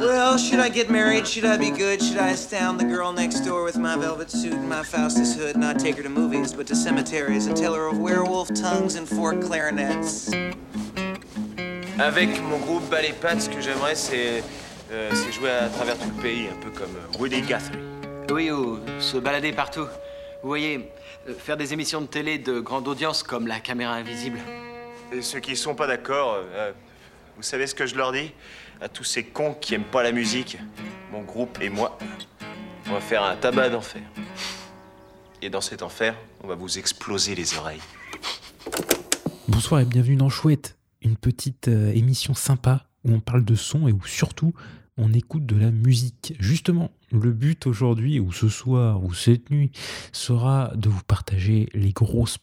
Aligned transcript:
Well, 0.00 0.38
should 0.38 0.60
I 0.60 0.70
get 0.70 0.88
married? 0.88 1.26
Should 1.26 1.44
I 1.44 1.58
be 1.58 1.70
good? 1.70 2.02
Should 2.02 2.16
I 2.16 2.30
astound 2.30 2.80
the 2.80 2.86
girl 2.86 3.12
next 3.12 3.40
door 3.40 3.64
with 3.64 3.76
my 3.76 3.96
velvet 3.98 4.30
suit 4.30 4.54
and 4.54 4.66
my 4.66 4.82
Faustus 4.82 5.36
hood? 5.36 5.58
Not 5.58 5.78
take 5.78 5.96
her 5.96 6.02
to 6.02 6.08
movies, 6.08 6.54
but 6.54 6.66
to 6.68 6.74
cemeteries 6.74 7.46
and 7.46 7.54
tell 7.54 7.74
her 7.74 7.86
of 7.86 7.98
werewolf 7.98 8.48
tongues 8.54 8.94
and 8.94 9.06
four 9.06 9.34
clarinets. 9.34 10.30
Avec 11.98 12.40
mon 12.40 12.58
groupe 12.60 12.88
Ballet 12.88 13.12
Pat, 13.20 13.42
ce 13.42 13.50
que 13.50 13.60
j'aimerais, 13.60 13.94
c'est 13.94 14.42
euh, 14.90 15.10
c'est 15.12 15.32
jouer 15.32 15.50
à 15.50 15.68
travers 15.68 15.98
tout 15.98 16.08
le 16.16 16.22
pays, 16.22 16.48
un 16.48 16.56
peu 16.62 16.70
comme 16.70 16.96
euh, 16.96 17.18
Woody 17.18 17.42
Guthrie. 17.42 17.78
Oui, 18.30 18.50
ou 18.50 18.78
se 19.00 19.18
balader 19.18 19.52
partout. 19.52 19.86
Vous 20.42 20.48
voyez, 20.48 20.90
euh, 21.28 21.34
faire 21.38 21.58
des 21.58 21.74
émissions 21.74 22.00
de 22.00 22.06
télé 22.06 22.38
de 22.38 22.58
grande 22.58 22.88
audience 22.88 23.22
comme 23.22 23.46
La 23.46 23.60
caméra 23.60 23.92
invisible. 23.92 24.38
Et 25.12 25.20
ceux 25.20 25.40
qui 25.40 25.56
sont 25.56 25.74
pas 25.74 25.86
d'accord, 25.86 26.38
euh, 26.54 26.72
vous 27.40 27.46
savez 27.46 27.66
ce 27.66 27.74
que 27.74 27.86
je 27.86 27.94
leur 27.94 28.12
dis 28.12 28.32
À 28.82 28.90
tous 28.90 29.02
ces 29.02 29.24
cons 29.24 29.54
qui 29.54 29.72
aiment 29.72 29.82
pas 29.84 30.02
la 30.02 30.12
musique, 30.12 30.58
mon 31.10 31.22
groupe 31.22 31.58
et 31.62 31.70
moi, 31.70 31.98
on 32.86 32.92
va 32.92 33.00
faire 33.00 33.22
un 33.22 33.34
tabac 33.34 33.70
d'enfer. 33.70 34.02
Et 35.40 35.48
dans 35.48 35.62
cet 35.62 35.82
enfer, 35.82 36.14
on 36.44 36.48
va 36.48 36.54
vous 36.54 36.78
exploser 36.78 37.34
les 37.34 37.56
oreilles. 37.56 37.80
Bonsoir 39.48 39.80
et 39.80 39.86
bienvenue 39.86 40.16
dans 40.16 40.28
Chouette, 40.28 40.76
une 41.00 41.16
petite 41.16 41.68
euh, 41.68 41.90
émission 41.94 42.34
sympa 42.34 42.84
où 43.04 43.14
on 43.14 43.20
parle 43.20 43.46
de 43.46 43.54
son 43.54 43.88
et 43.88 43.92
où 43.92 44.04
surtout 44.04 44.52
on 44.98 45.14
écoute 45.14 45.46
de 45.46 45.56
la 45.56 45.70
musique. 45.70 46.34
Justement, 46.40 46.90
le 47.10 47.32
but 47.32 47.66
aujourd'hui, 47.66 48.20
ou 48.20 48.32
ce 48.32 48.50
soir, 48.50 49.02
ou 49.02 49.14
cette 49.14 49.48
nuit, 49.48 49.72
sera 50.12 50.72
de 50.76 50.90
vous 50.90 51.02
partager 51.04 51.70
les 51.72 51.92
grosses 51.92 52.36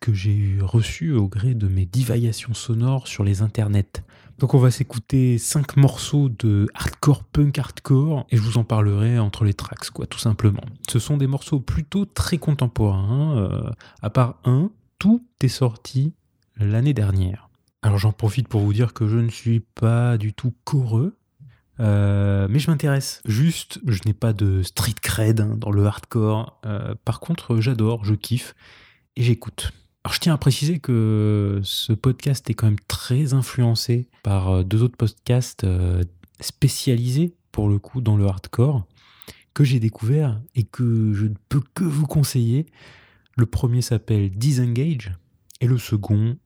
que 0.00 0.12
j'ai 0.12 0.58
reçues 0.60 1.12
au 1.12 1.28
gré 1.28 1.54
de 1.54 1.68
mes 1.68 1.86
divagations 1.86 2.54
sonores 2.54 3.08
sur 3.08 3.24
les 3.24 3.42
internets. 3.42 4.02
Donc 4.38 4.54
on 4.54 4.58
va 4.58 4.70
s'écouter 4.70 5.38
cinq 5.38 5.76
morceaux 5.76 6.28
de 6.28 6.68
hardcore 6.74 7.22
punk 7.24 7.58
hardcore 7.58 8.26
et 8.30 8.36
je 8.36 8.42
vous 8.42 8.58
en 8.58 8.64
parlerai 8.64 9.18
entre 9.18 9.44
les 9.44 9.54
tracks 9.54 9.90
quoi 9.90 10.06
tout 10.06 10.18
simplement. 10.18 10.62
Ce 10.88 10.98
sont 10.98 11.16
des 11.16 11.26
morceaux 11.26 11.60
plutôt 11.60 12.06
très 12.06 12.38
contemporains, 12.38 13.36
euh, 13.36 13.70
à 14.00 14.10
part 14.10 14.40
un, 14.44 14.70
tout 14.98 15.24
est 15.42 15.48
sorti 15.48 16.14
l'année 16.56 16.94
dernière. 16.94 17.50
Alors 17.82 17.98
j'en 17.98 18.12
profite 18.12 18.48
pour 18.48 18.62
vous 18.62 18.72
dire 18.72 18.94
que 18.94 19.06
je 19.06 19.18
ne 19.18 19.30
suis 19.30 19.60
pas 19.60 20.16
du 20.16 20.32
tout 20.32 20.54
coreux, 20.64 21.16
euh, 21.78 22.46
mais 22.50 22.58
je 22.58 22.70
m'intéresse. 22.70 23.22
Juste, 23.26 23.80
je 23.86 24.00
n'ai 24.06 24.14
pas 24.14 24.32
de 24.32 24.62
street 24.62 24.94
cred 25.02 25.40
hein, 25.40 25.56
dans 25.56 25.70
le 25.70 25.84
hardcore. 25.84 26.60
Euh, 26.64 26.94
par 27.04 27.20
contre, 27.20 27.60
j'adore, 27.60 28.04
je 28.04 28.14
kiffe 28.14 28.54
et 29.16 29.22
j'écoute. 29.22 29.72
Alors 30.04 30.14
je 30.14 30.20
tiens 30.20 30.34
à 30.34 30.38
préciser 30.38 30.80
que 30.80 31.60
ce 31.62 31.92
podcast 31.92 32.48
est 32.50 32.54
quand 32.54 32.66
même 32.66 32.80
très 32.88 33.34
influencé 33.34 34.08
par 34.22 34.48
euh, 34.48 34.62
deux 34.64 34.82
autres 34.82 34.96
podcasts 34.96 35.64
euh, 35.64 36.02
spécialisés 36.40 37.34
pour 37.52 37.68
le 37.68 37.78
coup 37.78 38.00
dans 38.00 38.16
le 38.16 38.26
hardcore 38.26 38.86
que 39.54 39.64
j'ai 39.64 39.78
découvert 39.78 40.40
et 40.54 40.64
que 40.64 41.12
je 41.12 41.26
ne 41.26 41.34
peux 41.48 41.62
que 41.74 41.84
vous 41.84 42.06
conseiller. 42.06 42.66
Le 43.36 43.46
premier 43.46 43.82
s'appelle 43.82 44.30
Disengage 44.30 45.14
et 45.60 45.66
le 45.66 45.78
second 45.78 46.36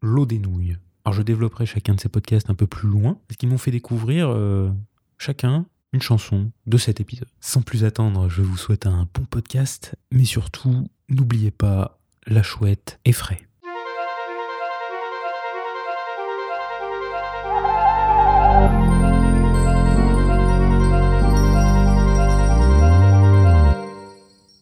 L'eau 0.00 0.26
des 0.26 0.38
nouilles. 0.38 0.76
Alors 1.04 1.14
je 1.14 1.22
développerai 1.22 1.66
chacun 1.66 1.94
de 1.94 2.00
ces 2.00 2.08
podcasts 2.08 2.50
un 2.50 2.54
peu 2.54 2.66
plus 2.66 2.88
loin 2.88 3.18
parce 3.26 3.36
qu'ils 3.36 3.48
m'ont 3.48 3.58
fait 3.58 3.70
découvrir 3.70 4.28
euh, 4.28 4.70
chacun 5.16 5.66
une 5.92 6.02
chanson 6.02 6.52
de 6.66 6.76
cet 6.76 7.00
épisode. 7.00 7.28
Sans 7.40 7.62
plus 7.62 7.84
attendre, 7.84 8.28
je 8.28 8.42
vous 8.42 8.56
souhaite 8.56 8.86
un 8.86 9.08
bon 9.14 9.24
podcast, 9.24 9.96
mais 10.12 10.24
surtout, 10.24 10.86
n'oubliez 11.08 11.50
pas 11.50 11.98
la 12.28 12.42
chouette 12.42 13.00
est 13.04 13.12
frais. 13.12 13.40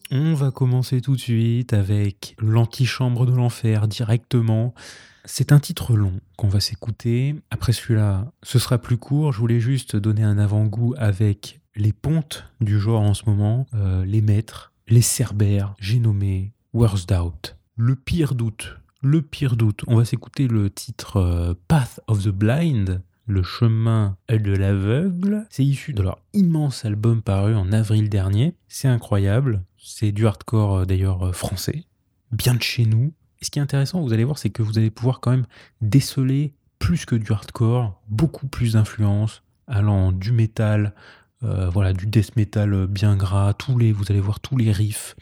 On 0.09 0.33
va 0.33 0.51
commencer 0.51 1.01
tout 1.01 1.15
de 1.15 1.19
suite 1.19 1.73
avec 1.73 2.35
l'antichambre 2.39 3.25
de 3.25 3.33
l'enfer 3.33 3.87
directement. 3.87 4.73
C'est 5.25 5.51
un 5.51 5.59
titre 5.59 5.97
long 5.97 6.13
qu'on 6.37 6.47
va 6.47 6.61
s'écouter. 6.61 7.35
Après 7.51 7.73
celui-là, 7.73 8.31
ce 8.43 8.59
sera 8.59 8.77
plus 8.77 8.97
court. 8.97 9.33
Je 9.33 9.39
voulais 9.39 9.59
juste 9.59 9.97
donner 9.97 10.23
un 10.23 10.37
avant-goût 10.37 10.95
avec 10.97 11.59
les 11.75 11.91
pontes 11.91 12.45
du 12.61 12.79
genre 12.79 13.01
en 13.01 13.13
ce 13.13 13.25
moment, 13.25 13.67
euh, 13.73 14.05
les 14.05 14.21
maîtres, 14.21 14.71
les 14.87 15.01
cerbères. 15.01 15.75
J'ai 15.79 15.99
nommé 15.99 16.53
Worst 16.73 17.11
Out. 17.11 17.56
Le 17.79 17.95
pire 17.95 18.33
doute. 18.33 18.79
Le 19.03 19.21
pire 19.21 19.55
doute. 19.55 19.83
On 19.85 19.97
va 19.97 20.03
s'écouter 20.03 20.47
le 20.47 20.71
titre 20.71 21.17
euh, 21.17 21.53
Path 21.67 21.99
of 22.07 22.23
the 22.23 22.29
Blind. 22.29 23.03
Le 23.27 23.43
chemin 23.43 24.17
de 24.27 24.51
l'aveugle. 24.51 25.45
C'est 25.51 25.63
issu 25.63 25.93
de 25.93 26.01
leur 26.01 26.17
immense 26.33 26.85
album 26.85 27.21
paru 27.21 27.53
en 27.53 27.71
avril 27.71 28.09
dernier. 28.09 28.55
C'est 28.67 28.87
incroyable. 28.87 29.61
C'est 29.77 30.11
du 30.11 30.25
hardcore 30.25 30.75
euh, 30.75 30.85
d'ailleurs 30.85 31.27
euh, 31.27 31.31
français. 31.33 31.85
Bien 32.31 32.55
de 32.55 32.63
chez 32.63 32.87
nous. 32.87 33.13
Et 33.41 33.45
ce 33.45 33.51
qui 33.51 33.59
est 33.59 33.61
intéressant, 33.61 34.01
vous 34.01 34.11
allez 34.11 34.23
voir, 34.23 34.39
c'est 34.39 34.49
que 34.49 34.63
vous 34.63 34.79
allez 34.79 34.89
pouvoir 34.89 35.19
quand 35.19 35.29
même 35.29 35.45
déceler 35.81 36.55
plus 36.79 37.05
que 37.05 37.15
du 37.15 37.31
hardcore, 37.31 38.01
beaucoup 38.07 38.47
plus 38.47 38.73
d'influences, 38.73 39.43
allant 39.67 40.11
du 40.11 40.31
métal, 40.31 40.95
euh, 41.43 41.69
voilà, 41.69 41.93
du 41.93 42.07
death 42.07 42.35
metal 42.35 42.87
bien 42.87 43.15
gras. 43.15 43.53
Tous 43.53 43.77
les, 43.77 43.91
vous 43.91 44.05
allez 44.09 44.19
voir, 44.19 44.39
tous 44.39 44.57
les 44.57 44.71
riffs 44.71 45.15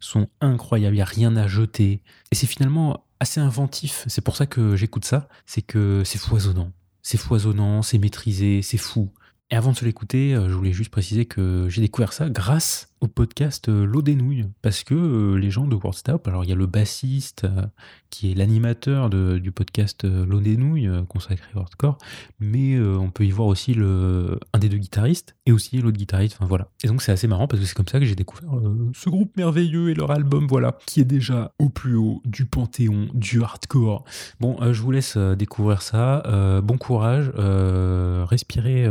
sont 0.00 0.28
incroyables. 0.40 0.94
Il 0.94 0.98
n'y 0.98 1.02
a 1.02 1.06
rien 1.06 1.36
à 1.36 1.46
jeter. 1.46 2.02
Et 2.30 2.34
c'est 2.34 2.46
finalement 2.46 3.04
assez 3.20 3.40
inventif. 3.40 4.04
C'est 4.06 4.20
pour 4.22 4.36
ça 4.36 4.46
que 4.46 4.76
j'écoute 4.76 5.04
ça. 5.04 5.28
C'est 5.46 5.62
que 5.62 6.02
c'est 6.04 6.18
foisonnant. 6.18 6.72
C'est 7.02 7.18
foisonnant, 7.18 7.82
c'est 7.82 7.98
maîtrisé, 7.98 8.62
c'est 8.62 8.78
fou. 8.78 9.12
Et 9.50 9.56
avant 9.56 9.72
de 9.72 9.76
se 9.76 9.84
l'écouter, 9.84 10.34
euh, 10.34 10.48
je 10.48 10.54
voulais 10.54 10.72
juste 10.72 10.90
préciser 10.90 11.24
que 11.24 11.68
j'ai 11.68 11.80
découvert 11.80 12.12
ça 12.12 12.28
grâce 12.28 12.87
au 13.00 13.06
podcast 13.06 13.68
euh, 13.68 13.84
L'eau 13.84 14.02
des 14.02 14.14
nouilles. 14.14 14.46
Parce 14.62 14.84
que 14.84 14.94
euh, 14.94 15.34
les 15.36 15.50
gens 15.50 15.66
de 15.66 15.74
World 15.74 15.96
Stop, 15.96 16.26
alors 16.28 16.44
il 16.44 16.50
y 16.50 16.52
a 16.52 16.56
le 16.56 16.66
bassiste 16.66 17.44
euh, 17.44 17.66
qui 18.10 18.30
est 18.30 18.34
l'animateur 18.34 19.10
du 19.10 19.52
podcast 19.52 20.04
L'eau 20.04 20.40
des 20.40 20.56
nouilles 20.56 20.88
consacré 21.08 21.46
au 21.54 21.58
hardcore, 21.58 21.98
mais 22.40 22.80
on 22.80 23.10
peut 23.10 23.26
y 23.26 23.30
voir 23.30 23.48
aussi 23.48 23.74
le, 23.74 24.40
un 24.54 24.58
des 24.58 24.70
deux 24.70 24.78
guitaristes 24.78 25.36
et 25.44 25.52
aussi 25.52 25.78
l'autre 25.82 25.98
guitariste. 25.98 26.36
Enfin 26.38 26.46
voilà. 26.46 26.68
Et 26.82 26.88
donc 26.88 27.02
c'est 27.02 27.12
assez 27.12 27.26
marrant 27.26 27.46
parce 27.46 27.60
que 27.60 27.68
c'est 27.68 27.74
comme 27.74 27.86
ça 27.86 28.00
que 28.00 28.06
j'ai 28.06 28.14
découvert 28.14 28.50
ce 28.94 29.10
groupe 29.10 29.36
merveilleux 29.36 29.90
et 29.90 29.94
leur 29.94 30.10
album, 30.10 30.46
voilà, 30.46 30.78
qui 30.86 31.00
est 31.00 31.04
déjà 31.04 31.52
au 31.58 31.68
plus 31.68 31.96
haut 31.96 32.22
du 32.24 32.46
panthéon 32.46 33.08
du 33.12 33.42
hardcore. 33.42 34.04
Bon, 34.40 34.56
je 34.72 34.80
vous 34.80 34.90
laisse 34.90 35.18
découvrir 35.18 35.82
ça. 35.82 36.22
Bon 36.64 36.78
courage. 36.78 37.30
respirez 37.36 38.88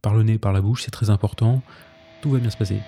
par 0.00 0.14
le 0.14 0.22
nez, 0.22 0.38
par 0.38 0.54
la 0.54 0.62
bouche, 0.62 0.84
c'est 0.84 0.90
très 0.90 1.10
important. 1.10 1.60
Tout 2.22 2.30
va 2.30 2.38
bien 2.38 2.50
se 2.50 2.56
passer. 2.56 2.80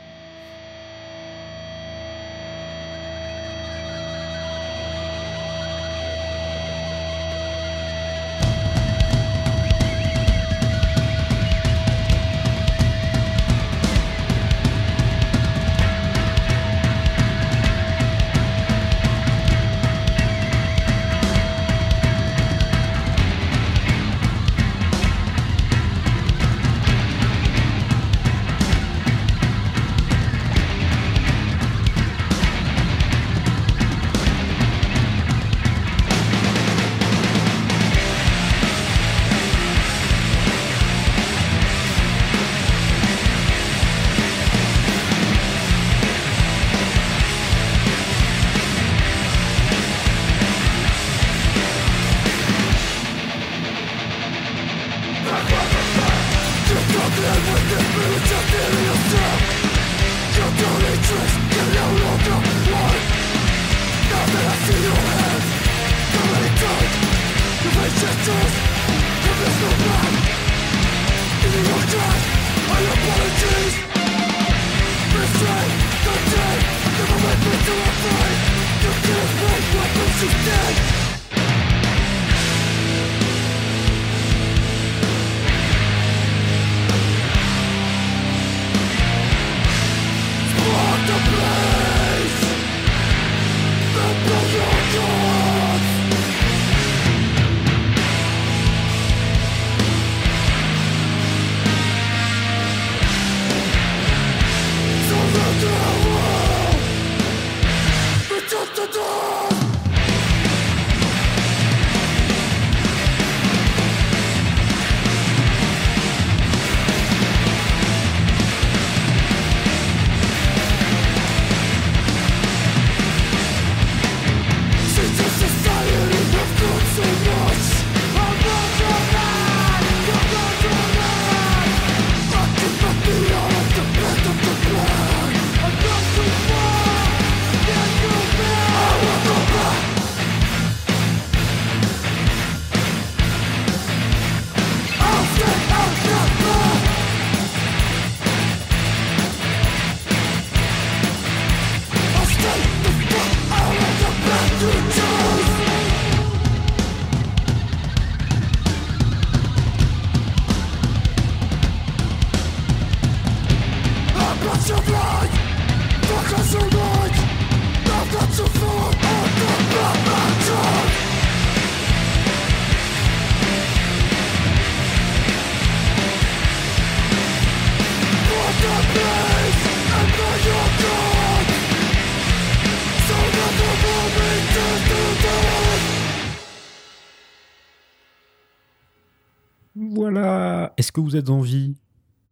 Que 190.95 191.01
vous 191.01 191.17
êtes 191.17 191.29
en 191.29 191.41
vie 191.41 191.75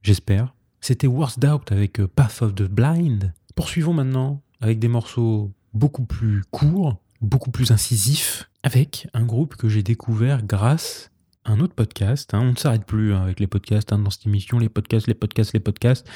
J'espère. 0.02 0.54
C'était 0.80 1.08
Worst 1.08 1.40
Doubt 1.40 1.72
avec 1.72 2.00
euh, 2.00 2.06
Path 2.06 2.42
of 2.42 2.54
the 2.54 2.62
Blind. 2.62 3.34
Poursuivons 3.56 3.92
maintenant 3.92 4.40
avec 4.60 4.78
des 4.78 4.88
morceaux 4.88 5.52
beaucoup 5.74 6.04
plus 6.04 6.42
courts, 6.52 6.96
beaucoup 7.20 7.50
plus 7.50 7.72
incisifs, 7.72 8.48
avec 8.62 9.08
un 9.14 9.24
groupe 9.24 9.56
que 9.56 9.68
j'ai 9.68 9.82
découvert 9.82 10.44
grâce 10.44 11.10
à 11.44 11.52
un 11.52 11.60
autre 11.60 11.74
podcast. 11.74 12.34
Hein. 12.34 12.40
On 12.40 12.52
ne 12.52 12.56
s'arrête 12.56 12.84
plus 12.84 13.12
hein, 13.12 13.22
avec 13.22 13.40
les 13.40 13.48
podcasts 13.48 13.92
hein, 13.92 13.98
dans 13.98 14.10
cette 14.10 14.26
émission, 14.26 14.60
les 14.60 14.68
podcasts, 14.68 15.08
les 15.08 15.14
podcasts, 15.14 15.52
les 15.52 15.60
podcasts. 15.60 16.08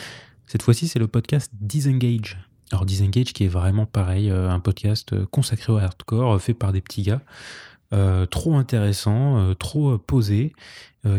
Cette 0.47 0.63
fois-ci, 0.63 0.87
c'est 0.87 1.01
le 1.01 1.09
podcast 1.09 1.51
Disengage. 1.61 2.39
Alors 2.71 2.87
Disengage 2.87 3.33
qui 3.33 3.45
est 3.45 3.49
vraiment 3.49 3.87
pareil, 3.87 4.31
euh, 4.31 4.51
un 4.51 4.61
podcast 4.61 5.13
euh, 5.13 5.27
consacré 5.27 5.73
au 5.73 5.79
hardcore, 5.79 6.41
fait 6.41 6.55
par 6.55 6.73
des 6.73 6.81
petits 6.81 7.03
gars. 7.03 7.23
Trop 8.31 8.57
intéressants, 8.57 9.55
trop 9.55 9.99
posés, 9.99 10.53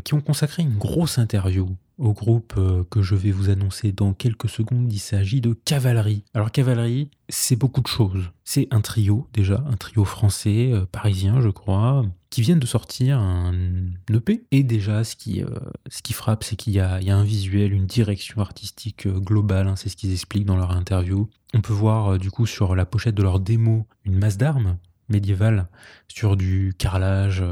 qui 0.04 0.14
ont 0.14 0.22
consacré 0.22 0.64
une 0.64 0.78
grosse 0.78 1.18
interview 1.18 1.76
au 1.98 2.14
groupe 2.14 2.54
euh, 2.58 2.84
que 2.90 3.02
je 3.02 3.16
vais 3.16 3.32
vous 3.32 3.50
annoncer 3.50 3.92
dans 3.92 4.14
quelques 4.14 4.50
secondes. 4.50 4.92
Il 4.92 5.00
s'agit 5.00 5.42
de 5.42 5.54
Cavalerie. 5.66 6.24
Alors 6.34 6.52
Cavalerie, 6.52 7.10
c'est 7.30 7.56
beaucoup 7.56 7.82
de 7.82 7.88
choses. 7.88 8.30
C'est 8.44 8.68
un 8.72 8.82
trio 8.82 9.28
déjà, 9.34 9.64
un 9.68 9.78
trio 9.78 10.06
français, 10.06 10.72
euh, 10.72 10.86
parisien 10.92 11.42
je 11.42 11.50
crois, 11.50 12.06
qui 12.30 12.42
viennent 12.42 12.60
de 12.60 12.68
sortir 12.68 13.20
un 13.20 13.54
EP. 14.14 14.46
Et 14.52 14.64
déjà, 14.64 15.04
ce 15.04 15.16
qui, 15.16 15.44
euh, 15.44 15.50
ce 15.90 16.02
qui 16.02 16.14
frappe, 16.14 16.44
c'est 16.44 16.56
qu'il 16.56 16.74
y, 16.74 16.80
a, 16.80 16.96
un 16.96 17.24
visuel, 17.24 17.74
une 17.74 17.88
direction 17.88 18.42
artistique 18.42 19.08
globale. 19.08 19.68
Hein, 19.68 19.76
c'est 19.76 19.90
ce 19.90 19.98
qu'ils 19.98 20.12
expliquent 20.12 20.46
dans 20.46 20.58
leur 20.58 20.72
interview. 20.72 21.30
On 21.54 21.62
peut 21.62 21.74
voir 21.74 22.20
du 22.20 22.30
coup 22.30 22.46
sur 22.46 22.76
la 22.76 22.86
pochette 22.86 23.16
de 23.16 23.24
leur 23.24 23.40
démo 23.40 23.88
une 24.06 24.18
masse 24.18 24.38
d'armes 24.38 24.78
médiévale 25.10 25.68
sur 26.08 26.38
du 26.38 26.74
carrelage 26.78 27.44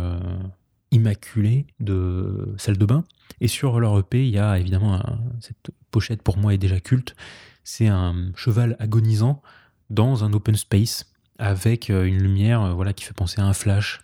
immaculé 0.92 1.68
de 1.80 2.54
salle 2.58 2.78
de 2.78 2.86
bain. 2.86 3.04
Et 3.42 3.48
sur 3.48 3.80
leur 3.80 3.98
EP, 4.00 4.26
il 4.26 4.32
y 4.32 4.40
a 4.40 4.58
évidemment 4.58 5.02
cette 5.42 5.72
pochette 5.92 6.22
pour 6.22 6.38
moi 6.38 6.54
est 6.54 6.58
déjà 6.58 6.80
culte. 6.80 7.16
C'est 7.64 7.88
un 7.88 8.32
cheval 8.36 8.76
agonisant 8.80 9.42
dans 9.90 10.24
un 10.24 10.34
open 10.34 10.56
space 10.56 11.06
avec 11.38 11.90
euh, 11.90 12.06
une 12.06 12.18
lumière 12.18 12.62
euh, 12.62 12.74
voilà 12.74 12.94
qui 12.94 13.04
fait 13.04 13.14
penser 13.14 13.42
à 13.42 13.46
un 13.46 13.54
flash. 13.54 14.02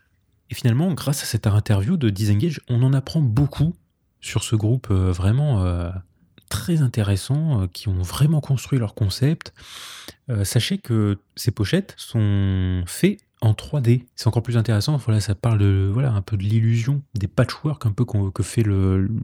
Et 0.49 0.55
finalement, 0.55 0.93
grâce 0.93 1.23
à 1.23 1.25
cette 1.25 1.47
interview 1.47 1.95
de 1.95 2.09
Disengage, 2.09 2.59
on 2.67 2.83
en 2.83 2.93
apprend 2.93 3.21
beaucoup 3.21 3.73
sur 4.19 4.43
ce 4.43 4.55
groupe 4.55 4.87
euh, 4.91 5.11
vraiment 5.11 5.63
très 6.49 6.81
intéressant, 6.81 7.67
qui 7.69 7.87
ont 7.87 8.01
vraiment 8.01 8.41
construit 8.41 8.77
leur 8.77 8.93
concept. 8.93 9.53
sachez 10.43 10.77
que 10.77 11.17
ces 11.37 11.51
pochettes 11.51 11.93
sont 11.95 12.83
faites 12.85 13.21
en 13.41 13.53
3D. 13.53 14.05
C'est 14.15 14.27
encore 14.27 14.43
plus 14.43 14.57
intéressant. 14.57 14.97
Voilà, 14.97 15.19
ça 15.19 15.35
parle 15.35 15.57
de 15.57 15.89
voilà 15.91 16.11
un 16.13 16.21
peu 16.21 16.37
de 16.37 16.43
l'illusion, 16.43 17.01
des 17.15 17.27
patchwork 17.27 17.85
un 17.85 17.91
peu 17.91 18.05
que 18.05 18.43
fait 18.43 18.63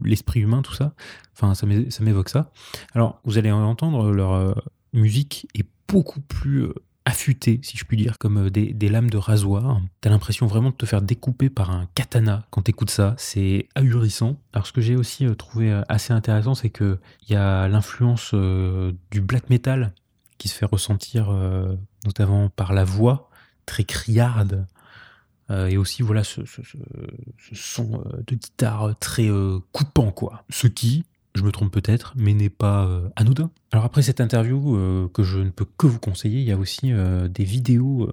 l'esprit 0.04 0.40
humain, 0.40 0.62
tout 0.62 0.74
ça. 0.74 0.92
Enfin, 1.34 1.54
ça 1.54 1.66
m'évoque 1.66 2.28
ça. 2.28 2.50
Alors, 2.94 3.20
vous 3.24 3.38
allez 3.38 3.50
entendre 3.50 4.10
leur 4.10 4.32
euh, 4.32 4.54
musique 4.92 5.46
est 5.54 5.66
beaucoup 5.86 6.20
plus 6.20 6.64
euh, 6.64 6.74
affûtée, 7.04 7.60
si 7.62 7.76
je 7.78 7.84
puis 7.84 7.96
dire, 7.96 8.18
comme 8.18 8.46
euh, 8.46 8.50
des, 8.50 8.88
lames 8.88 9.08
de 9.08 9.16
rasoir. 9.16 9.80
T'as 10.00 10.10
l'impression 10.10 10.46
vraiment 10.46 10.70
de 10.70 10.74
te 10.74 10.84
faire 10.84 11.00
découper 11.00 11.48
par 11.48 11.70
un 11.70 11.86
katana 11.94 12.44
quand 12.50 12.62
t'écoutes 12.62 12.90
ça. 12.90 13.14
C'est 13.18 13.68
ahurissant. 13.76 14.36
Alors, 14.52 14.66
ce 14.66 14.72
que 14.72 14.80
j'ai 14.80 14.96
aussi 14.96 15.26
trouvé 15.36 15.80
assez 15.88 16.12
intéressant, 16.12 16.56
c'est 16.56 16.70
que 16.70 16.98
il 17.28 17.32
y 17.32 17.36
a 17.36 17.68
l'influence 17.68 18.34
du 18.34 19.20
black 19.20 19.48
metal 19.48 19.94
qui 20.38 20.48
se 20.48 20.54
fait 20.54 20.66
ressentir 20.66 21.32
notamment 22.04 22.48
par 22.48 22.72
la 22.72 22.84
voix 22.84 23.27
très 23.68 23.84
criarde. 23.84 24.66
Euh, 25.50 25.68
et 25.68 25.76
aussi 25.78 26.02
voilà 26.02 26.24
ce, 26.24 26.42
son 27.54 27.94
euh, 27.94 28.22
de 28.26 28.34
guitare 28.34 28.94
très 28.98 29.28
euh, 29.28 29.60
coupant 29.72 30.10
quoi. 30.10 30.44
Ce 30.50 30.66
qui, 30.66 31.04
je 31.34 31.42
me 31.42 31.52
trompe 31.52 31.72
peut-être, 31.72 32.12
mais 32.16 32.34
n'est 32.34 32.50
pas 32.50 32.88
anodin. 33.16 33.50
Alors 33.70 33.84
après 33.84 34.02
cette 34.02 34.20
interview 34.20 35.08
que 35.14 35.22
je 35.22 35.38
ne 35.38 35.50
peux 35.50 35.66
que 35.76 35.86
vous 35.86 36.00
conseiller, 36.00 36.40
il 36.40 36.46
y 36.46 36.52
a 36.52 36.58
aussi 36.58 36.92
des 37.30 37.44
vidéos 37.44 38.10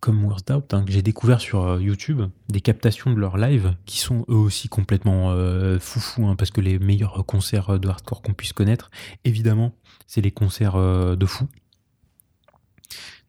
comme 0.00 0.24
Worst 0.24 0.50
Out 0.50 0.74
hein, 0.74 0.84
que 0.84 0.90
j'ai 0.90 1.02
découvert 1.02 1.40
sur 1.40 1.80
YouTube, 1.80 2.22
des 2.48 2.60
captations 2.60 3.12
de 3.12 3.18
leur 3.18 3.36
live 3.36 3.74
qui 3.86 3.98
sont 3.98 4.24
eux 4.28 4.34
aussi 4.34 4.68
complètement 4.68 5.32
foufou 5.78 6.26
hein, 6.26 6.34
parce 6.34 6.50
que 6.50 6.60
les 6.60 6.80
meilleurs 6.80 7.24
concerts 7.24 7.78
de 7.78 7.88
hardcore 7.88 8.20
qu'on 8.20 8.34
puisse 8.34 8.52
connaître, 8.52 8.90
évidemment, 9.24 9.72
c'est 10.08 10.20
les 10.20 10.32
concerts 10.32 10.76
de 11.16 11.26
fous. 11.26 11.46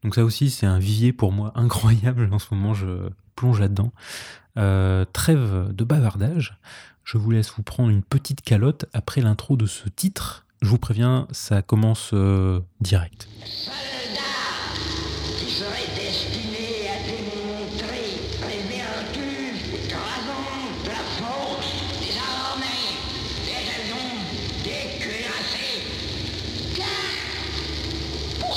Donc 0.04 0.16
ça 0.16 0.24
aussi, 0.24 0.50
c'est 0.50 0.66
un 0.66 0.80
vivier 0.80 1.13
pour 1.13 1.32
moi 1.32 1.51
incroyable. 1.56 2.30
En 2.32 2.39
ce 2.39 2.54
moment, 2.54 2.74
je 2.74 3.10
plonge 3.36 3.60
là-dedans. 3.60 3.92
Euh, 4.58 5.06
trêve 5.12 5.72
de 5.74 5.84
bavardage. 5.84 6.58
Je 7.04 7.18
vous 7.18 7.32
laisse 7.32 7.51
vous 7.51 7.63
prendre 7.63 7.89
une 7.89 8.04
petite 8.04 8.42
calotte 8.42 8.86
après 8.94 9.22
l'intro 9.22 9.56
de 9.56 9.66
ce 9.66 9.88
titre. 9.88 10.46
Je 10.62 10.70
vous 10.70 10.80
préviens, 10.80 11.27
ça 11.32 11.62
commence 11.62 12.12
euh, 12.13 12.60
direct. 12.82 13.30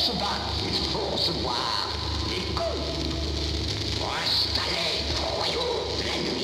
force 0.00 0.18
bâtir 0.18 0.90
force 0.92 1.30
noire, 1.42 1.88
et 2.34 2.54
comme 2.54 2.64
pour 3.98 4.12
installer 4.14 5.04
le 5.10 5.36
royaume 5.36 5.98
de 5.98 6.04
la 6.06 6.32
nuit. 6.32 6.39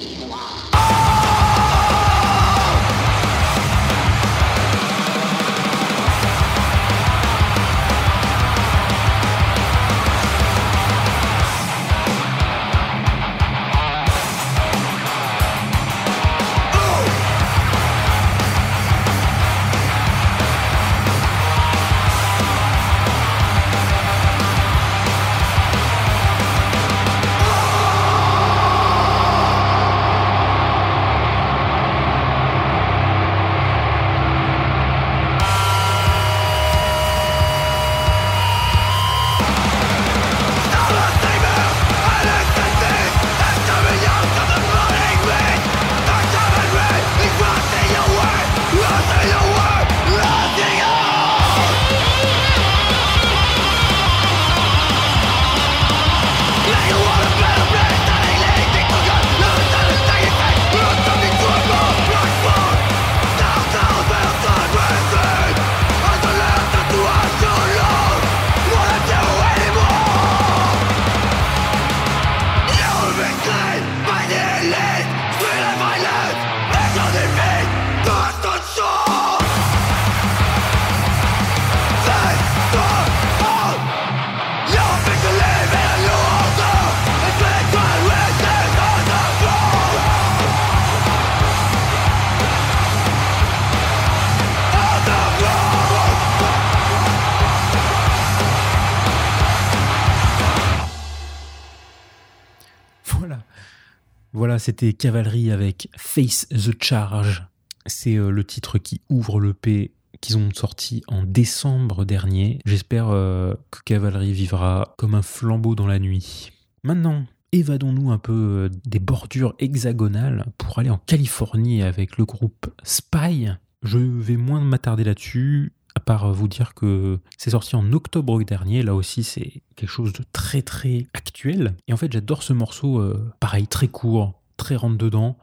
C'était 104.66 104.94
Cavalerie 104.94 105.52
avec 105.52 105.88
Face 105.96 106.48
the 106.48 106.72
Charge. 106.82 107.46
C'est 107.86 108.16
euh, 108.16 108.30
le 108.30 108.42
titre 108.42 108.78
qui 108.78 109.00
ouvre 109.08 109.38
le 109.38 109.54
P 109.54 109.92
qu'ils 110.20 110.38
ont 110.38 110.52
sorti 110.52 111.04
en 111.06 111.22
décembre 111.22 112.04
dernier. 112.04 112.58
J'espère 112.64 113.10
euh, 113.10 113.54
que 113.70 113.78
Cavalerie 113.84 114.32
vivra 114.32 114.96
comme 114.98 115.14
un 115.14 115.22
flambeau 115.22 115.76
dans 115.76 115.86
la 115.86 116.00
nuit. 116.00 116.50
Maintenant, 116.82 117.26
évadons-nous 117.52 118.10
un 118.10 118.18
peu 118.18 118.32
euh, 118.32 118.68
des 118.84 118.98
bordures 118.98 119.54
hexagonales 119.60 120.46
pour 120.58 120.80
aller 120.80 120.90
en 120.90 120.98
Californie 120.98 121.84
avec 121.84 122.18
le 122.18 122.24
groupe 122.24 122.66
Spy. 122.82 123.50
Je 123.84 123.98
vais 123.98 124.36
moins 124.36 124.60
m'attarder 124.60 125.04
là-dessus, 125.04 125.74
à 125.94 126.00
part 126.00 126.32
vous 126.32 126.48
dire 126.48 126.74
que 126.74 127.20
c'est 127.38 127.50
sorti 127.50 127.76
en 127.76 127.92
octobre 127.92 128.42
dernier. 128.42 128.82
Là 128.82 128.96
aussi, 128.96 129.22
c'est 129.22 129.62
quelque 129.76 129.90
chose 129.90 130.12
de 130.12 130.24
très 130.32 130.62
très 130.62 131.06
actuel. 131.14 131.76
Et 131.86 131.92
en 131.92 131.96
fait, 131.96 132.10
j'adore 132.10 132.42
ce 132.42 132.52
morceau, 132.52 133.00
pareil, 133.38 133.68
très 133.68 133.86
court, 133.86 134.42
très 134.56 134.76
rentre-dedans, 134.76 135.36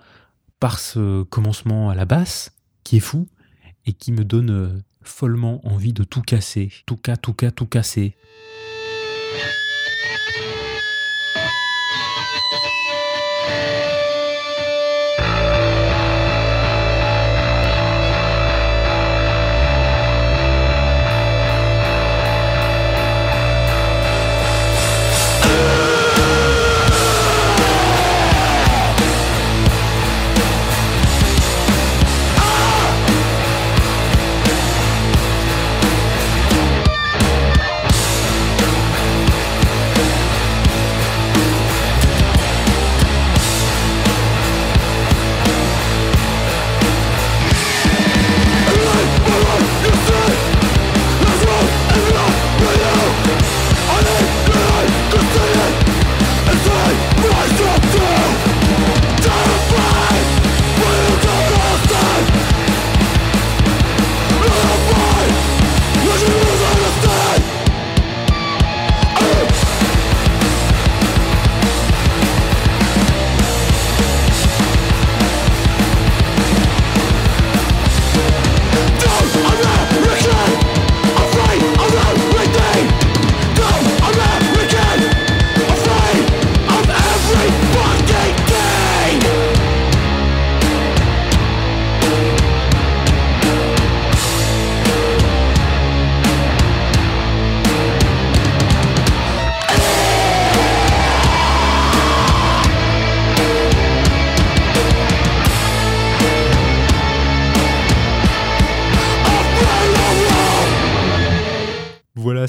par 0.60 0.80
ce 0.80 1.24
commencement 1.24 1.90
à 1.90 1.96
la 1.96 2.06
basse, 2.06 2.52
qui 2.84 2.98
est 2.98 3.02
fou, 3.02 3.28
et 3.86 3.94
qui 3.94 4.12
me 4.12 4.24
donne 4.24 4.52
euh, 4.52 4.82
follement 5.02 5.66
envie 5.68 5.94
de 5.94 6.04
tout 6.04 6.22
casser. 6.22 6.72
Tout 6.86 6.98
cas, 6.98 7.18
tout 7.18 7.34
cas, 7.34 7.52
tout 7.52 7.66
casser. 7.66 8.16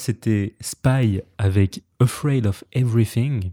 C'était 0.05 0.55
Spy 0.61 1.23
avec 1.39 1.83
Afraid 1.99 2.47
of 2.47 2.63
Everything. 2.73 3.53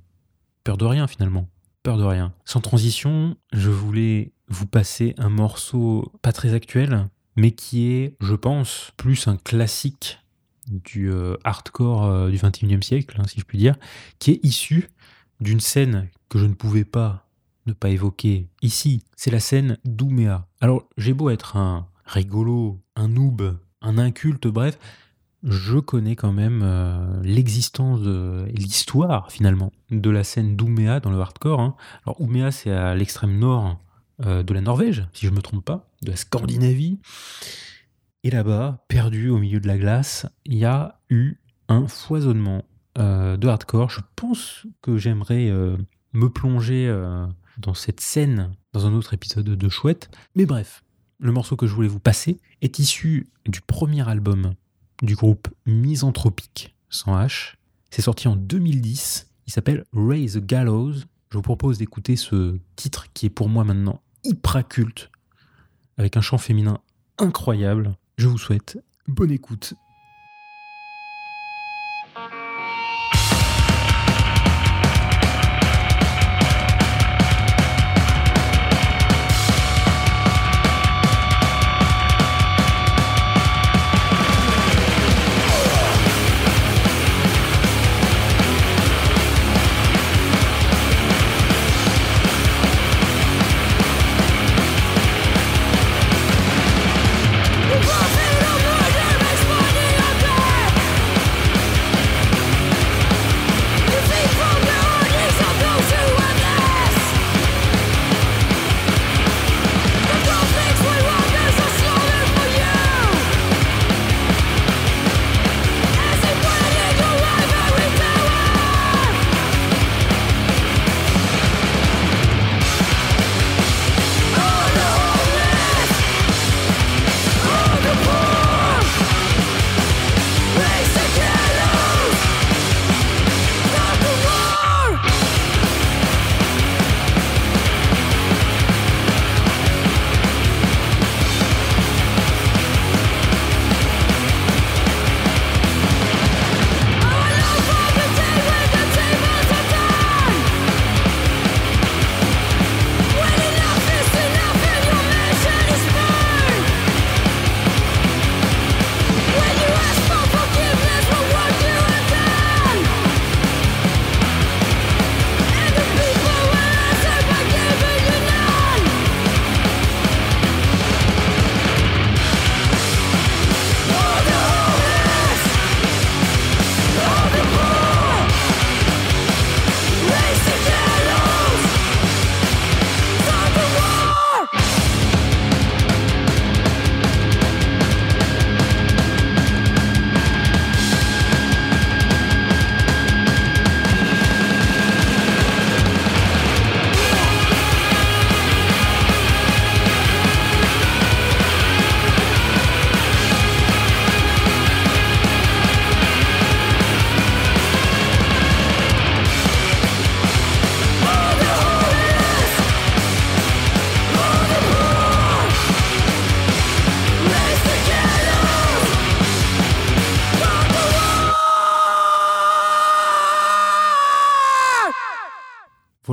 Peur 0.66 0.76
de 0.76 0.84
rien 0.84 1.08
finalement. 1.08 1.48
Peur 1.82 1.98
de 1.98 2.04
rien. 2.04 2.34
Sans 2.44 2.60
transition, 2.60 3.38
je 3.54 3.70
voulais 3.70 4.34
vous 4.50 4.68
passer 4.68 5.16
un 5.18 5.30
morceau 5.30 6.12
pas 6.22 6.34
très 6.34 6.54
actuel, 6.54 7.08
mais 7.38 7.52
qui 7.52 7.94
est, 7.94 8.18
je 8.20 8.36
pense, 8.36 8.92
plus 8.98 9.30
un 9.30 9.38
classique 9.38 10.20
du 10.68 11.10
euh, 11.10 11.38
hardcore 11.46 12.04
euh, 12.04 12.30
du 12.30 12.38
21e 12.38 12.82
siècle, 12.82 13.16
hein, 13.22 13.28
si 13.28 13.40
je 13.40 13.46
puis 13.46 13.58
dire, 13.58 13.78
qui 14.20 14.32
est 14.32 14.44
issu 14.44 14.90
d'une 15.40 15.62
scène 15.62 16.10
que 16.28 16.38
je 16.38 16.46
ne 16.46 16.54
pouvais 16.54 16.86
pas 16.86 17.30
ne 17.66 17.72
pas 17.72 17.90
évoquer 17.90 18.50
ici. 18.62 19.06
C'est 19.16 19.32
la 19.32 19.40
scène 19.40 19.78
d'Ouméa. 19.86 20.48
Alors, 20.60 20.90
j'ai 20.98 21.14
beau 21.14 21.30
être 21.30 21.56
un 21.56 21.88
rigolo, 22.06 22.82
un 22.98 23.08
noob, 23.08 23.58
un 23.82 23.98
inculte, 23.98 24.48
bref, 24.48 24.78
je 25.44 25.80
connais 25.80 26.16
quand 26.16 26.34
même 26.34 26.62
euh, 26.64 27.22
l'existence 27.24 28.02
de 28.02 28.46
l'histoire 28.54 29.32
finalement 29.32 29.72
de 29.90 30.10
la 30.10 30.24
scène 30.24 30.56
d'Ouméa 30.56 31.00
dans 31.00 31.12
le 31.12 31.20
hardcore. 31.20 31.60
Hein. 31.60 31.76
Alors 32.06 32.22
Ouméa 32.22 32.52
c'est 32.52 32.72
à 32.72 32.94
l'extrême 32.96 33.38
nord 33.40 33.80
euh, 34.26 34.44
de 34.44 34.54
la 34.54 34.62
Norvège, 34.62 35.08
si 35.14 35.26
je 35.26 35.32
ne 35.32 35.36
me 35.36 35.42
trompe 35.42 35.66
pas, 35.66 35.90
de 36.04 36.12
la 36.12 36.16
Scandinavie. 36.16 37.00
Et 38.24 38.30
là-bas, 38.30 38.86
perdu 38.88 39.30
au 39.30 39.40
milieu 39.40 39.60
de 39.60 39.68
la 39.68 39.80
glace, 39.80 40.28
il 40.46 40.58
y 40.58 40.66
a 40.66 41.00
eu 41.10 41.40
un 41.70 41.88
foisonnement 41.88 42.64
euh, 43.00 43.36
de 43.36 43.48
hardcore. 43.48 43.90
Je 43.90 44.02
pense 44.16 44.68
que 44.84 44.98
j'aimerais 44.98 45.50
me 46.14 46.30
plonger 46.30 46.88
dans 47.58 47.74
cette 47.74 48.00
scène 48.00 48.52
dans 48.74 48.86
un 48.86 48.94
autre 48.94 49.16
épisode 49.16 49.46
de 49.46 49.70
Chouette. 49.70 50.12
Mais 50.36 50.46
bref, 50.46 50.84
le 51.18 51.32
morceau 51.32 51.56
que 51.56 51.66
je 51.66 51.74
voulais 51.74 51.88
vous 51.88 52.00
passer 52.00 52.40
est 52.62 52.78
issu 52.78 53.32
du 53.48 53.62
premier 53.62 54.08
album 54.08 54.54
du 55.02 55.16
groupe 55.16 55.48
Misanthropique 55.66 56.76
sans 56.90 57.16
H. 57.18 57.56
C'est 57.90 58.02
sorti 58.02 58.28
en 58.28 58.36
2010. 58.36 59.28
Il 59.48 59.54
s'appelle 59.54 59.86
Raise 59.94 60.34
the 60.34 60.46
Gallows. 60.46 60.94
Je 61.30 61.38
vous 61.38 61.42
propose 61.42 61.78
d'écouter 61.78 62.16
ce 62.16 62.58
titre 62.76 63.08
qui 63.14 63.26
est 63.26 63.30
pour 63.30 63.50
moi 63.50 63.64
maintenant 63.64 64.02
hyper 64.24 64.68
culte, 64.68 65.10
avec 65.98 66.18
un 66.18 66.22
chant 66.22 66.38
féminin 66.38 66.80
incroyable. 67.18 67.96
Je 68.18 68.28
vous 68.28 68.38
souhaite 68.38 68.78
bonne 69.08 69.32
écoute 69.32 69.74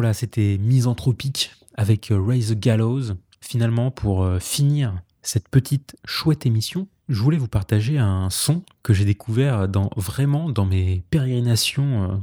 Voilà, 0.09 0.15
c'était 0.15 0.57
Misanthropique 0.57 1.51
avec 1.75 2.11
euh, 2.11 2.19
Raise 2.19 2.53
the 2.53 2.59
Gallows. 2.59 3.13
Finalement, 3.43 3.91
pour 3.91 4.23
euh, 4.23 4.39
finir 4.39 5.03
cette 5.21 5.51
petite 5.51 5.97
chouette 6.07 6.47
émission, 6.47 6.89
je 7.11 7.21
voulais 7.21 7.37
vous 7.37 7.47
partager 7.47 7.99
un 7.99 8.31
son 8.31 8.65
que 8.83 8.95
j'ai 8.95 9.05
découvert 9.05 9.69
dans, 9.69 9.91
vraiment 9.97 10.49
dans 10.49 10.65
mes 10.65 11.03
pérégrinations 11.11 12.05
euh, 12.05 12.17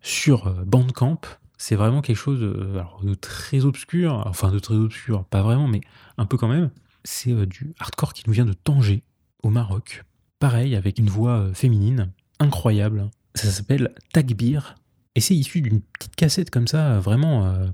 sur 0.00 0.50
Bandcamp. 0.64 1.20
C'est 1.58 1.76
vraiment 1.76 2.02
quelque 2.02 2.16
chose 2.16 2.40
de, 2.40 3.14
très 3.14 3.64
obscur, 3.64 4.24
enfin 4.26 4.50
de 4.50 4.58
très 4.58 4.74
obscur, 4.74 5.22
pas 5.26 5.42
vraiment, 5.42 5.68
mais 5.68 5.82
un 6.18 6.26
peu 6.26 6.36
quand 6.36 6.48
même. 6.48 6.70
C'est 7.04 7.46
du 7.46 7.72
hardcore 7.78 8.14
qui 8.14 8.24
nous 8.26 8.32
vient 8.32 8.44
de 8.44 8.52
Tanger, 8.52 9.04
au 9.44 9.50
Maroc. 9.50 10.02
Pareil, 10.40 10.74
avec 10.74 10.98
une 10.98 11.08
voix 11.08 11.54
féminine, 11.54 12.10
incroyable. 12.40 13.10
Ça 13.36 13.52
s'appelle 13.52 13.94
Tagbir. 14.12 14.74
Et 15.16 15.20
c'est 15.20 15.34
issu 15.34 15.62
d'une 15.62 15.80
petite 15.80 16.14
cassette 16.14 16.50
comme 16.50 16.68
ça, 16.68 17.00
vraiment 17.00 17.46
euh, 17.46 17.66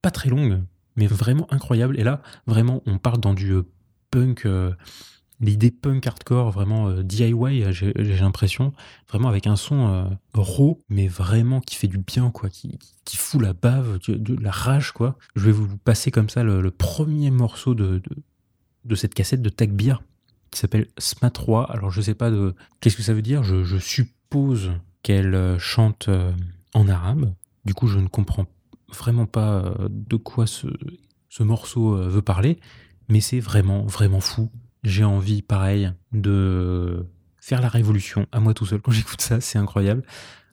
pas 0.00 0.10
très 0.10 0.30
longue, 0.30 0.62
mais 0.96 1.06
vraiment 1.06 1.46
incroyable. 1.52 2.00
Et 2.00 2.02
là, 2.02 2.22
vraiment, 2.46 2.82
on 2.86 2.98
parle 2.98 3.20
dans 3.20 3.34
du 3.34 3.52
euh, 3.52 3.62
punk, 4.10 4.46
euh, 4.46 4.72
l'idée 5.38 5.70
punk 5.70 6.06
hardcore, 6.06 6.50
vraiment 6.50 6.90
DIY, 7.02 7.66
j'ai 7.72 7.92
l'impression. 7.92 8.72
Vraiment 9.06 9.28
avec 9.28 9.46
un 9.46 9.56
son 9.56 10.18
raw, 10.32 10.82
mais 10.88 11.08
vraiment 11.08 11.60
qui 11.60 11.76
fait 11.76 11.88
du 11.88 11.98
bien, 11.98 12.30
quoi, 12.30 12.48
qui, 12.48 12.78
fout 13.14 13.40
la 13.40 13.52
bave, 13.52 13.98
de, 14.08 14.34
la 14.40 14.50
rage, 14.50 14.92
quoi. 14.92 15.18
Je 15.36 15.44
vais 15.44 15.52
vous 15.52 15.76
passer 15.76 16.10
comme 16.10 16.30
ça 16.30 16.42
le, 16.42 16.70
premier 16.70 17.30
morceau 17.30 17.74
de, 17.74 18.02
de, 18.84 18.94
cette 18.94 19.12
cassette 19.12 19.42
de 19.42 19.50
Tagbir 19.50 20.02
qui 20.50 20.58
s'appelle 20.58 20.88
SMA 20.96 21.30
3. 21.30 21.70
Alors 21.70 21.90
je 21.90 22.00
sais 22.00 22.14
pas 22.14 22.30
de 22.30 22.54
qu'est-ce 22.80 22.96
que 22.96 23.02
ça 23.02 23.12
veut 23.12 23.22
dire, 23.22 23.44
je 23.44 23.78
suppose 23.78 24.72
qu'elle 25.02 25.56
chante 25.58 26.08
arabe. 26.86 27.34
Du 27.64 27.74
coup, 27.74 27.88
je 27.88 27.98
ne 27.98 28.06
comprends 28.06 28.46
vraiment 28.88 29.26
pas 29.26 29.64
euh, 29.64 29.88
de 29.90 30.16
quoi 30.16 30.46
ce, 30.46 30.68
morceau 31.40 31.94
euh, 31.94 32.08
veut 32.08 32.22
parler, 32.22 32.58
mais 33.08 33.20
c'est 33.20 33.40
vraiment, 33.40 33.84
vraiment 33.84 34.20
fou. 34.20 34.50
J'ai 34.84 35.04
envie, 35.04 35.42
pareil, 35.42 35.92
de 36.12 37.06
faire 37.40 37.60
la 37.60 37.68
révolution 37.68 38.26
à 38.32 38.40
moi 38.40 38.54
tout 38.54 38.66
seul 38.66 38.80
quand 38.80 38.92
j'écoute 38.92 39.20
ça, 39.20 39.40
c'est 39.40 39.58
incroyable. 39.58 40.02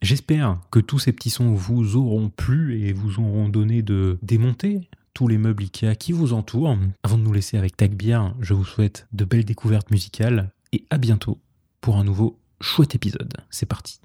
J'espère 0.02 0.60
que 0.72 0.80
tous 0.80 1.00
ces 1.00 1.14
petits 1.14 1.30
sons 1.30 1.54
vous 1.54 1.96
auront 1.96 2.30
plu 2.30 2.82
et 2.82 2.94
vous 2.94 3.20
auront 3.20 3.50
donné 3.50 3.82
de 3.82 4.20
démonter 4.22 4.82
tous 5.14 5.28
les 5.28 5.38
meubles 5.38 5.64
Ikea 5.64 5.96
qui 5.98 6.12
vous 6.12 6.34
entourent. 6.34 6.78
Avant 7.04 7.18
de 7.18 7.24
nous 7.24 7.34
laisser 7.34 7.58
avec 7.58 7.78
Tagbier, 7.78 8.20
je 8.42 8.54
vous 8.54 8.66
souhaite 8.66 9.08
de 9.14 9.26
belles 9.26 9.46
découvertes 9.46 9.90
musicales 9.90 10.52
et 10.74 10.86
à 10.90 10.98
bientôt 10.98 11.40
pour 11.82 11.98
un 11.98 12.04
nouveau 12.04 12.38
chouette 12.62 12.94
épisode. 12.96 13.34
C'est 13.50 13.66
parti. 13.66 14.00